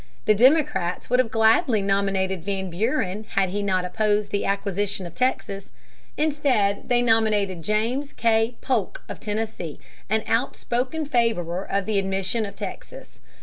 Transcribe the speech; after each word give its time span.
The 0.25 0.33
Democrats 0.33 1.11
would 1.11 1.19
have 1.19 1.29
gladly 1.29 1.79
nominated 1.79 2.43
Van 2.43 2.71
Buren 2.71 3.23
had 3.35 3.49
he 3.49 3.61
not 3.61 3.85
opposed 3.85 4.31
the 4.31 4.45
acquisition 4.45 5.05
of 5.05 5.13
Texas. 5.13 5.71
Instead 6.17 6.89
they 6.89 7.03
nominated 7.03 7.61
James 7.61 8.11
K. 8.11 8.55
Polk 8.61 9.03
of 9.07 9.19
Tennessee, 9.19 9.79
an 10.09 10.23
outspoken 10.25 11.05
favorer 11.05 11.63
of 11.63 11.85
the 11.85 11.99
admission 11.99 12.47
of 12.47 12.55
Texas. 12.55 13.19